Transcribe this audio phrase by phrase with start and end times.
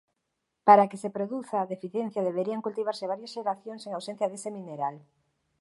[0.67, 4.95] Para que se produza deficiencia deberían cultivarse varias xeracións en ausencia dese mineral.